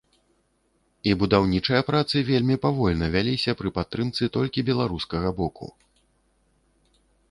І 1.11 1.13
будаўнічыя 1.23 1.81
працы 1.91 2.17
вельмі 2.31 2.55
павольна 2.65 3.11
вяліся 3.19 3.51
пры 3.63 3.69
падтрымцы 3.79 4.23
толькі 4.39 4.67
беларускага 4.75 5.29
боку. 5.45 5.65